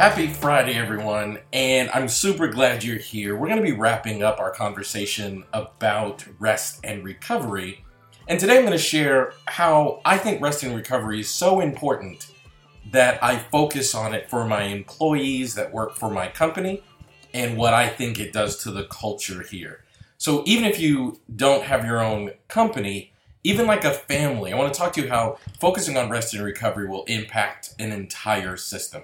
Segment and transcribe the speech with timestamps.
[0.00, 3.36] Happy Friday, everyone, and I'm super glad you're here.
[3.36, 7.84] We're going to be wrapping up our conversation about rest and recovery.
[8.26, 12.32] And today I'm going to share how I think rest and recovery is so important
[12.92, 16.82] that I focus on it for my employees that work for my company
[17.34, 19.84] and what I think it does to the culture here.
[20.16, 23.12] So, even if you don't have your own company,
[23.44, 26.42] even like a family, I want to talk to you how focusing on rest and
[26.42, 29.02] recovery will impact an entire system.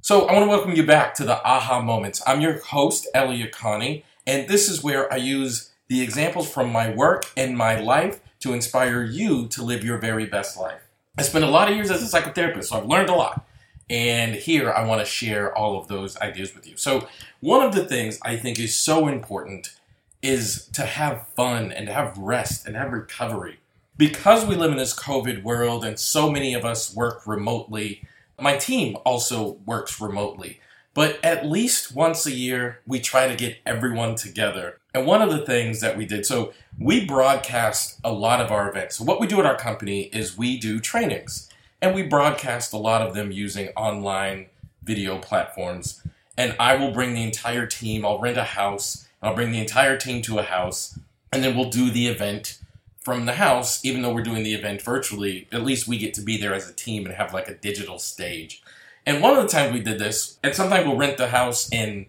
[0.00, 2.22] So, I want to welcome you back to the Aha Moments.
[2.26, 6.90] I'm your host, Elliott Connie, and this is where I use the examples from my
[6.90, 10.80] work and my life to inspire you to live your very best life.
[11.18, 13.44] I spent a lot of years as a psychotherapist, so I've learned a lot.
[13.90, 16.76] And here I want to share all of those ideas with you.
[16.76, 17.08] So,
[17.40, 19.74] one of the things I think is so important
[20.22, 23.58] is to have fun and to have rest and have recovery
[23.96, 28.02] because we live in this COVID world and so many of us work remotely,
[28.40, 30.60] my team also works remotely.
[30.94, 34.78] But at least once a year, we try to get everyone together.
[34.94, 38.70] And one of the things that we did, so we broadcast a lot of our
[38.70, 38.96] events.
[38.96, 41.50] So, what we do at our company is we do trainings,
[41.82, 44.46] and we broadcast a lot of them using online
[44.82, 46.02] video platforms.
[46.38, 49.98] And I will bring the entire team, I'll rent a house, I'll bring the entire
[49.98, 50.98] team to a house,
[51.30, 52.58] and then we'll do the event
[53.06, 56.20] from the house, even though we're doing the event virtually, at least we get to
[56.20, 58.64] be there as a team and have like a digital stage.
[59.06, 62.06] And one of the times we did this, and sometimes we'll rent the house in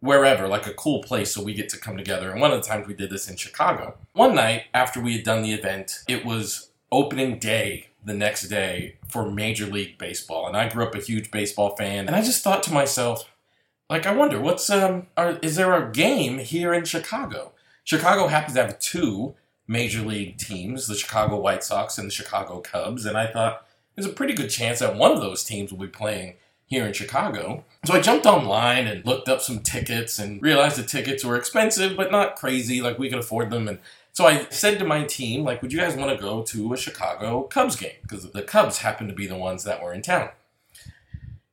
[0.00, 2.32] wherever, like a cool place, so we get to come together.
[2.32, 3.96] And one of the times we did this in Chicago.
[4.12, 8.96] One night after we had done the event, it was opening day the next day
[9.08, 10.48] for Major League Baseball.
[10.48, 12.08] And I grew up a huge baseball fan.
[12.08, 13.30] And I just thought to myself,
[13.88, 17.52] like, I wonder, what's, um, are, is there a game here in Chicago?
[17.84, 19.36] Chicago happens to have two
[19.70, 24.06] major league teams, the Chicago White Sox and the Chicago Cubs, and I thought there's
[24.06, 26.34] a pretty good chance that one of those teams will be playing
[26.66, 27.64] here in Chicago.
[27.84, 31.96] So I jumped online and looked up some tickets and realized the tickets were expensive,
[31.96, 33.68] but not crazy, like we could afford them.
[33.68, 33.78] And
[34.12, 36.76] so I said to my team, like, would you guys want to go to a
[36.76, 37.96] Chicago Cubs game?
[38.02, 40.30] Because the Cubs happened to be the ones that were in town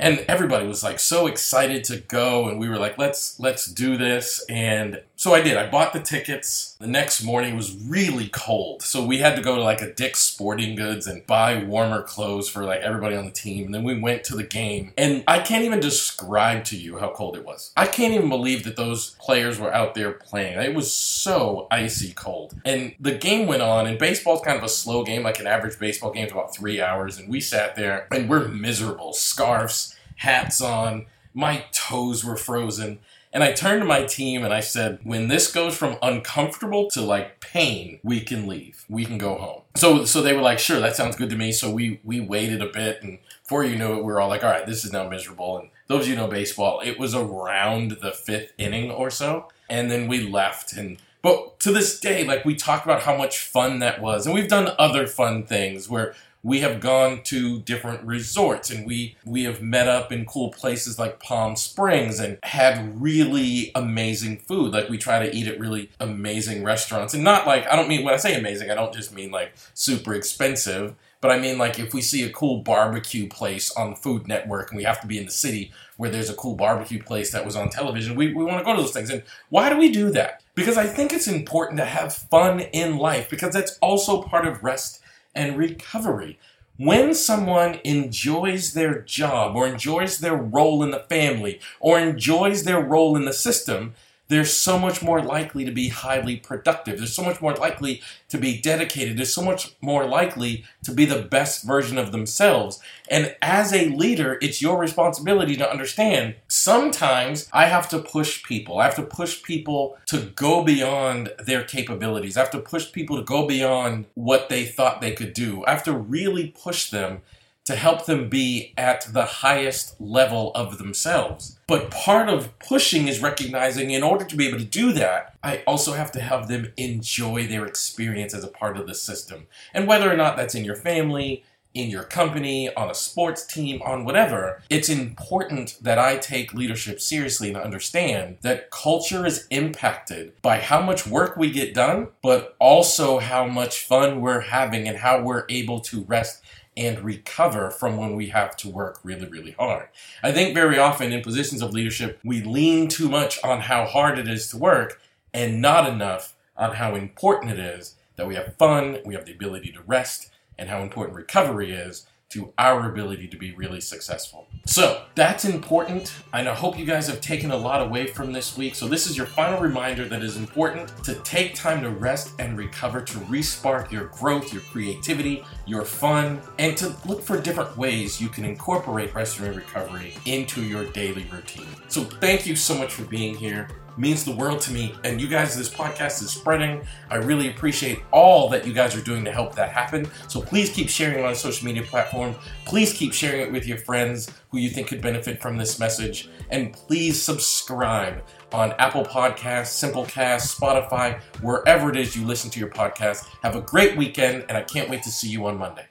[0.00, 3.96] and everybody was like so excited to go and we were like let's let's do
[3.96, 4.44] this.
[4.48, 5.58] And so i did.
[5.58, 6.76] I bought the tickets.
[6.80, 8.82] The next morning was really cold.
[8.82, 12.48] So we had to go to like a dick's sporting goods and buy warmer clothes
[12.48, 13.66] for like everybody on the team.
[13.66, 14.94] And then we went to the game.
[14.96, 17.72] And i can't even describe to you how cold it was.
[17.76, 20.58] I can't even believe that those players were out there playing.
[20.58, 22.54] It was so icy cold.
[22.64, 25.22] And the game went on and baseball's kind of a slow game.
[25.22, 27.18] Like an average baseball game is about three hours.
[27.18, 29.12] And we sat there and we're miserable.
[29.12, 29.89] Scarves
[30.20, 31.06] hats on.
[31.32, 32.98] My toes were frozen.
[33.32, 37.00] And I turned to my team and I said, when this goes from uncomfortable to
[37.00, 38.84] like pain, we can leave.
[38.88, 39.62] We can go home.
[39.76, 41.52] So so they were like, sure, that sounds good to me.
[41.52, 44.44] So we we waited a bit and before you knew it, we were all like,
[44.44, 45.58] all right, this is now miserable.
[45.58, 49.48] And those of you know baseball, it was around the fifth inning or so.
[49.68, 53.38] And then we left and but to this day, like we talk about how much
[53.38, 54.26] fun that was.
[54.26, 59.16] And we've done other fun things where we have gone to different resorts and we
[59.24, 64.72] we have met up in cool places like Palm Springs and had really amazing food.
[64.72, 68.04] Like we try to eat at really amazing restaurants and not like I don't mean
[68.04, 70.94] when I say amazing, I don't just mean like super expensive.
[71.20, 74.78] But I mean, like, if we see a cool barbecue place on Food Network and
[74.78, 77.56] we have to be in the city where there's a cool barbecue place that was
[77.56, 79.10] on television, we, we want to go to those things.
[79.10, 80.42] And why do we do that?
[80.54, 84.64] Because I think it's important to have fun in life because that's also part of
[84.64, 85.02] rest
[85.34, 86.38] and recovery.
[86.76, 92.80] When someone enjoys their job or enjoys their role in the family or enjoys their
[92.80, 93.94] role in the system,
[94.30, 96.98] they're so much more likely to be highly productive.
[96.98, 99.18] They're so much more likely to be dedicated.
[99.18, 102.80] They're so much more likely to be the best version of themselves.
[103.10, 108.78] And as a leader, it's your responsibility to understand sometimes I have to push people.
[108.78, 112.36] I have to push people to go beyond their capabilities.
[112.36, 115.64] I have to push people to go beyond what they thought they could do.
[115.66, 117.22] I have to really push them
[117.70, 121.56] to help them be at the highest level of themselves.
[121.68, 125.62] But part of pushing is recognizing in order to be able to do that, I
[125.68, 129.46] also have to have them enjoy their experience as a part of the system.
[129.72, 133.80] And whether or not that's in your family, in your company, on a sports team,
[133.82, 140.32] on whatever, it's important that I take leadership seriously and understand that culture is impacted
[140.42, 144.98] by how much work we get done, but also how much fun we're having and
[144.98, 146.42] how we're able to rest
[146.80, 149.88] and recover from when we have to work really, really hard.
[150.22, 154.18] I think very often in positions of leadership, we lean too much on how hard
[154.18, 154.98] it is to work
[155.34, 159.32] and not enough on how important it is that we have fun, we have the
[159.34, 164.46] ability to rest, and how important recovery is to our ability to be really successful.
[164.66, 168.56] So that's important, and I hope you guys have taken a lot away from this
[168.56, 168.76] week.
[168.76, 172.56] So, this is your final reminder that is important to take time to rest and
[172.56, 178.20] recover, to respark your growth, your creativity, your fun, and to look for different ways
[178.20, 181.66] you can incorporate rest and recovery into your daily routine.
[181.88, 184.94] So, thank you so much for being here means the world to me.
[185.04, 186.82] And you guys, this podcast is spreading.
[187.10, 190.10] I really appreciate all that you guys are doing to help that happen.
[190.28, 192.34] So please keep sharing on social media platform.
[192.64, 196.28] Please keep sharing it with your friends who you think could benefit from this message.
[196.50, 202.70] And please subscribe on Apple Podcasts, Simplecast, Spotify, wherever it is you listen to your
[202.70, 203.28] podcast.
[203.42, 205.86] Have a great weekend, and I can't wait to see you on Monday.